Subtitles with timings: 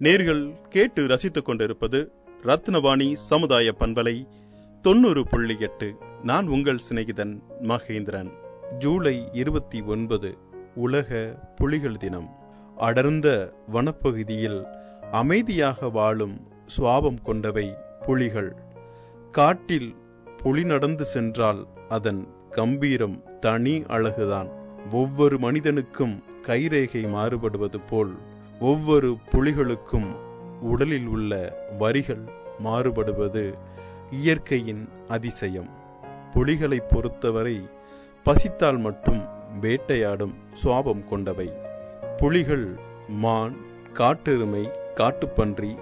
[0.00, 2.12] நேர்கள் கேட்டு ரசித்துக் கொண்டிருப்பது
[2.42, 4.28] ரத்னவாணி சமுதாய பண்பலை
[4.82, 5.96] தொண்ணூறு புள்ளி எட்டு.
[6.22, 8.30] நான் உங்கள் சிநேகிதன் மகேந்திரன்.
[8.78, 10.38] ஜூலை இருபத்தி ஒன்பது
[10.74, 12.28] உலக புலிகள் தினம்.
[12.76, 14.66] அடர்ந்த வனப்பகுதியில்
[15.12, 17.74] அமைதியாக வாழும் சுவாபம் கொண்டவை
[18.06, 18.56] புலிகள்.
[19.32, 19.94] காட்டில்
[20.42, 24.48] புலி நடந்து சென்றால் அதன் கம்பீரம் தனி அழகுதான்.
[24.92, 28.16] ஒவ்வொரு மனிதனுக்கும் கைரேகை மாறுபடுவது போல்
[28.60, 30.12] ஒவ்வொரு புலிகளுக்கும்
[30.60, 32.24] உடலில் உள்ள வரிகள்
[32.58, 33.54] மாறுபடுவது
[34.10, 35.68] இயற்கையின் அதிசயம்.
[36.32, 37.68] புலிகளை பொறுத்தவரை
[38.24, 39.24] பசித்தால் மட்டும்
[39.60, 40.34] வேட்டையாடும்
[40.64, 41.52] சுவாபம் கொண்டவை.
[42.16, 43.56] புலிகள் மான்
[43.92, 45.78] காட்டெருமை காட்டுப்பன்றி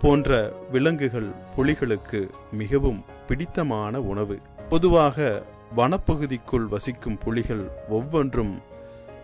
[0.00, 4.38] போன்ற விலங்குகள் புலிகளுக்கு மிகவும் பிடித்தமான உணவு.
[4.68, 5.42] பொதுவாக
[5.76, 8.58] வனப்பகுதிக்குள் வசிக்கும் புலிகள் ஒவ்வொன்றும்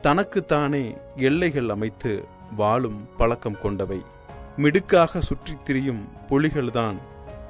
[0.00, 2.24] தனக்குத்தானே எல்லைகள் அமைத்து
[2.56, 4.02] வாழும் பழக்கம் கொண்டவை.
[4.56, 6.96] மிடுக்காக சுற்றித் திரியும் புலிகள்தான்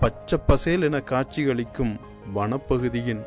[0.01, 2.01] பச்சை பசேல் என காட்சியளிக்கும்
[2.35, 3.23] வனப்பகுதியின்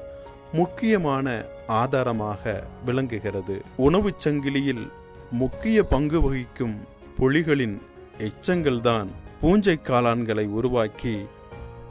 [0.53, 3.61] முக்கியமான ஆதாரமாக விளங்குகிறது.
[3.75, 4.87] உணவுச் சங்கிலியில்
[5.31, 6.75] முக்கிய பங்கு வகிக்கும்
[7.19, 7.81] புலிகளின்
[8.19, 9.07] எச்சங்கள்தான்
[9.41, 11.25] பூஞ்சை காளான்களை உருவாக்கி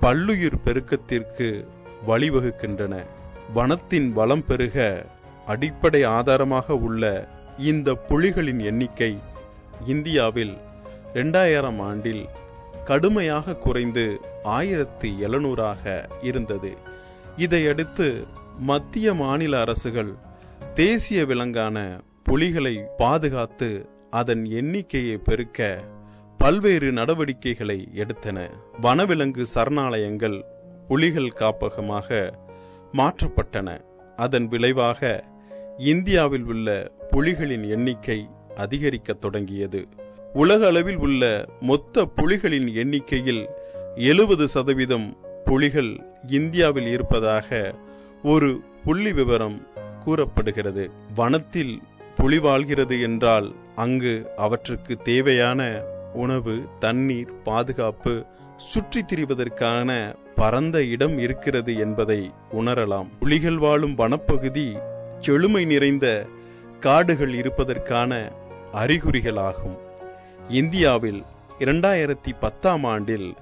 [0.01, 1.67] பல்லுயிர் பெருக்கத்திற்கு
[2.09, 3.05] வழிவகுக்கின்றன.
[3.55, 5.07] வனத்தின் வளம் பெருக
[5.47, 9.19] அடிப்படை ஆதாரமாக உள்ள இந்த புலிகளின் எண்ணிக்கை
[9.87, 10.57] இந்தியாவில்
[11.15, 12.29] இரண்டாயிரம் ஆண்டில்
[12.85, 16.77] கடுமையாக குறைந்து ஆயிரத்தி எழுநூறாக இருந்தது.
[17.37, 18.27] இதையடுத்து
[18.59, 20.15] மத்திய மாநில அரசுகள்
[20.75, 25.81] தேசிய விலங்கான புலிகளை பாதுகாத்து அதன் எண்ணிக்கையை பெருக்க
[26.39, 28.51] பல்வேறு நடவடிக்கைகளை எடுத்தன.
[28.83, 30.43] வனவிலங்கு சரணாலயங்கள்
[30.89, 32.39] புலிகள் காப்பகமாக
[32.93, 33.81] மாற்றப்பட்டன.
[34.17, 35.25] அதன் விளைவாக
[35.79, 39.89] இந்தியாவில் உள்ள புலிகளின் எண்ணிக்கை அதிகரிக்கத் தொடங்கியது.
[40.33, 43.49] உலக அளவில் உள்ள மொத்த புலிகளின் எண்ணிக்கையில்
[43.95, 47.75] எழுபது சதவீதம் புலிகள் இந்தியாவில் இருப்பதாக
[48.23, 49.67] ஒரு புள்ளி விவரம்
[50.05, 50.91] கூறப்படுகிறது.
[51.15, 51.81] வனத்தில்
[52.17, 55.83] புலி வாழ்கிறது என்றால் அங்கு அவற்றுக்கு தேவையான
[56.15, 58.25] உணவு தண்ணீர் பாதுகாப்பு
[58.57, 63.07] சுற்றித் திரிவதற்கான பரந்த இடம் இருக்கிறது என்பதை உணரலாம்.
[63.19, 64.83] புலிகள் வாழும் வனப்பகுதி
[65.21, 66.27] செழுமை நிறைந்த
[66.81, 68.33] காடுகள் இருப்பதற்கான
[68.75, 69.77] அறிகுறிகளாகும்.
[70.49, 71.23] இந்தியாவில்
[71.59, 73.35] இரண்டாயிரத்தி பத்தாம் ஆண்டில்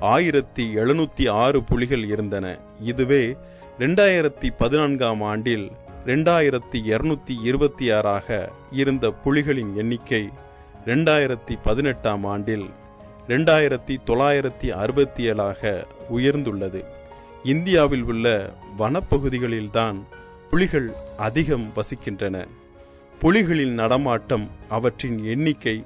[0.00, 2.58] ஆயிரத்தி எழுநூத்தி ஆறு புலிகள் இருந்தன.
[2.80, 3.36] இதுவே
[3.78, 5.72] இரண்டாயிரத்தி பதினான்காம் ஆண்டில்
[6.06, 10.28] இரண்டாயிரத்தி இருநூத்தி இருபத்தி ஆறாக இருந்த புலிகளின் எண்ணிக்கை
[10.84, 12.70] இரண்டாயிரத்தி பதினெட்டாம் ஆண்டில்
[13.28, 15.86] இரண்டாயிரத்தி தொள்ளாயிரத்தி அறுபத்தி ஏழாக
[16.16, 16.84] உயர்ந்துள்ளது.
[17.44, 20.02] இந்தியாவில் உள்ள வனப்பகுதிகளில்தான்
[20.50, 22.46] புலிகள் அதிகம் வசிக்கின்றன.
[23.22, 25.84] புலிகளின் நடமாட்டம் அவற்றின் எண்ணிக்கை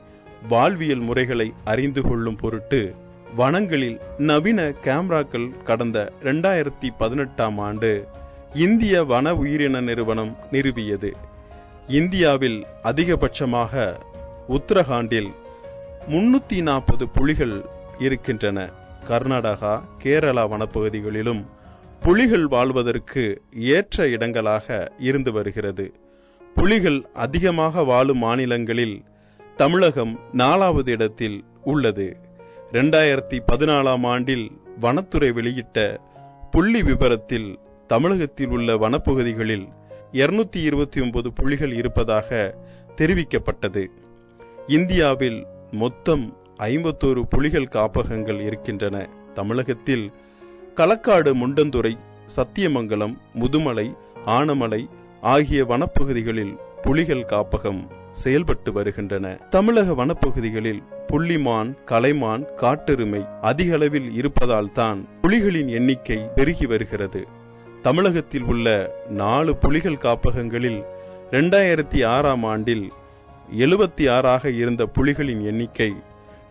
[0.49, 2.95] வாழ்வியல் முறைகளை அறிந்து கொள்ளும் பொருட்டு
[3.37, 8.09] வனங்களில் நவீன கேமராக்கள் கடந்த இரண்டாயிரத்தி பதினெட்டாம் ஆண்டு
[8.55, 11.11] இந்திய வன உயிரின நிறுவனம் நிறுவியது.
[11.89, 13.95] இந்தியாவில் அதிகபட்சமாக
[14.49, 15.31] உத்தரகாண்டில்
[16.09, 17.65] முன்னூத்தி நாற்பது புலிகள்
[17.99, 18.71] இருக்கின்றன.
[19.09, 21.45] கர்நாடகா கேரளா வனப்பகுதிகளிலும்
[22.01, 25.93] புலிகள் வாழ்வதற்கு ஏற்ற இடங்களாக இருந்து வருகிறது.
[26.55, 29.03] புலிகள் அதிகமாக வாழும் மாநிலங்களில்
[29.57, 32.17] தமிழகம் நாலாவது இடத்தில் உள்ளது.
[32.73, 34.51] இரண்டாயிரத்தி பதினாலாம் ஆண்டில்
[34.81, 36.01] வனத்துறை வெளியிட்ட
[36.51, 39.69] புள்ளி விபரத்தில் தமிழகத்தில் உள்ள வனப்பகுதிகளில்
[40.13, 42.57] இருநூத்தி இருபத்தி ஒன்பது புலிகள் இருப்பதாக
[42.97, 43.87] தெரிவிக்கப்பட்டது.
[44.67, 49.09] இந்தியாவில் மொத்தம் ஐம்பத்தோரு புலிகள் காப்பகங்கள் இருக்கின்றன.
[49.35, 50.13] தமிழகத்தில்
[50.77, 51.99] களக்காடு முண்டந்துறை
[52.37, 53.97] சத்தியமங்கலம் முதுமலை
[54.27, 54.89] ஆனமலை
[55.21, 59.33] ஆகிய வனப்பகுதிகளில் புலிகள் காப்பகம் செயல்பட்டு வருகின்றன.
[59.35, 67.27] தமிழக வனப்பகுதிகளில் புள்ளிமான் கலைமான் காட்டெருமை அதிக அளவில் இருப்பதால் தான் புலிகளின் எண்ணிக்கை பெருகி வருகிறது.
[67.83, 70.83] தமிழகத்தில் உள்ள நாலு புலிகள் காப்பகங்களில்
[71.31, 72.93] இரண்டாயிரத்தி ஆறாம் ஆண்டில்
[73.59, 75.93] எழுபத்தி ஆறாக இருந்த புலிகளின் எண்ணிக்கை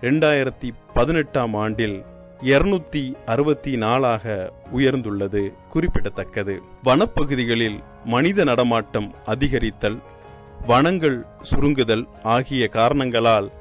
[0.02, 2.04] இரண்டாயிரத்தி பதினெட்டாம் ஆண்டில்
[2.44, 6.62] இருநூத்தி அறுபத்தி நாலாக உயர்ந்துள்ளது குறிப்பிடத்தக்கது.
[6.84, 10.00] வனப்பகுதிகளில் மனித நடமாட்டம் அதிகரித்தல்
[10.68, 13.52] வனங்கள் சுருங்குதல் ஆகிய காரணங்களால்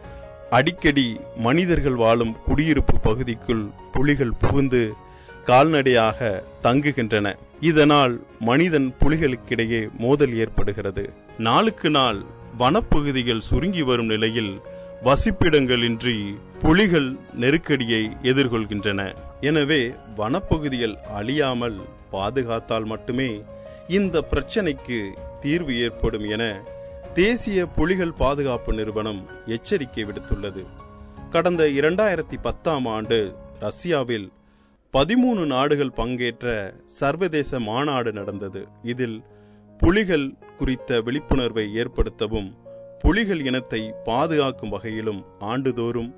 [0.51, 4.93] அடிக்கடி மனிதர்கள் வாழும் குடியிருப்பு பகுதிக்குள் புலிகள் புகுந்து
[5.45, 7.37] கால்நடையாக தங்குகின்றன.
[7.61, 11.13] இதனால் மனிதன் புலிகளுக்கிடையே மோதல் ஏற்படுகிறது.
[11.39, 12.23] நாளுக்கு நாள்
[12.59, 14.61] வனப்பகுதிகள் சுருங்கி வரும் நிலையில்
[15.05, 19.15] வசிப்பிடங்களின்றி புலிகள் நெருக்கடியை எதிர்கொள்கின்றன.
[19.41, 21.79] எனவே வனப்பகுதிகள் அழியாமல்
[22.13, 23.43] பாதுகாத்தால் மட்டுமே
[23.89, 24.99] இந்த பிரச்சனைக்கு
[25.41, 26.63] தீர்வு ஏற்படும் என
[27.15, 30.65] தேசிய புலிகள் பாதுகாப்பு நிறுவனம் எச்சரிக்கை விடுத்துள்ளது.
[31.31, 34.33] கடந்த இரண்டாயிரத்தி பத்தாம் ஆண்டு ரஷ்யாவில்
[34.95, 38.69] பதிமூணு நாடுகள் பங்கேற்ற சர்வதேச மாநாடு நடந்தது.
[38.83, 39.23] இதில்
[39.79, 42.51] புலிகள் குறித்த விழிப்புணர்வை ஏற்படுத்தவும்
[42.99, 46.15] புலிகள் இனத்தை பாதுகாக்கும் வகையிலும் ஆண்டுதோறும்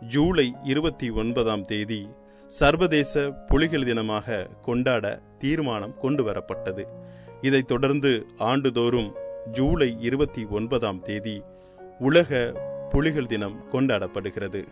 [0.00, 2.08] ஜூலை இருபத்தி ஒன்பதாம் தேதி
[2.46, 6.84] சர்வதேச புலிகள் தினமாக கொண்டாட தீர்மானம் கொண்டு வரப்பட்டது
[7.42, 9.14] இதைத் தொடர்ந்து ஆண்டுதோறும்
[9.52, 11.42] ஜூலை இருபத்தி ஒன்பதாம் தேதி
[11.98, 12.52] உலக
[12.90, 14.64] புலிகள் தினம் கொண்டாடப்படுகிறது.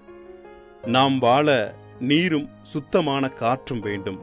[0.84, 4.18] நாம் வாழ நீரும் சுத்தமான காற்றும் வேண்டும்.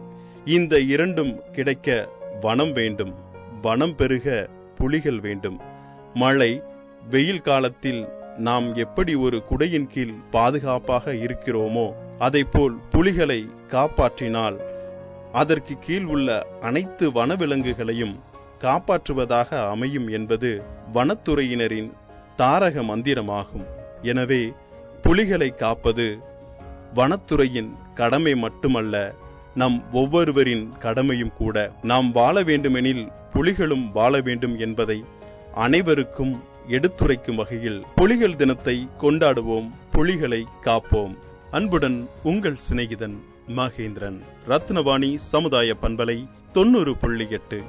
[0.46, 2.10] இந்த இரண்டும் கிடைக்க
[2.42, 3.14] வனம் வேண்டும்.
[3.62, 5.60] வனம் பெருக புலிகள் வேண்டும்.
[6.14, 6.62] மழை
[7.04, 8.08] வெயில் காலத்தில்
[8.38, 14.58] நாம் எப்படி ஒரு குடையின் கீழ் பாதுகாப்பாக இருக்கிறோமோ அதைப்போல் புலிகளை காப்பாற்றினால்
[15.32, 18.16] அதற்கு கீழ் உள்ள அனைத்து வனவிலங்குகளையும்
[18.60, 20.62] காப்பாற்றுவதாக அமையும் என்பது
[20.94, 21.92] வனத்துறையினரின்
[22.36, 23.66] தாரக மந்திரமாகும்.
[24.02, 24.52] எனவே
[25.02, 26.18] புலிகளை காப்பது
[26.96, 29.14] வனத்துறையின் கடமை மட்டுமல்ல
[29.56, 31.72] நம் ஒவ்வொருவரின் கடமையும் கூட.
[31.82, 35.04] நாம் வாழ வேண்டுமெனில் புலிகளும் வாழ வேண்டும் என்பதை
[35.54, 41.16] அனைவருக்கும் எடுத்துரைக்கும் வகையில் புலிகள் தினத்தை கொண்டாடுவோம் புலிகளை காப்போம்.
[41.52, 43.16] அன்புடன் உங்கள் சிநேகிதன்
[43.56, 44.20] மகேந்திரன்.
[44.48, 47.64] ரத்னவாணி சமுதாய பண்பலை தொண்ணூறு புள்ளி எட்டு.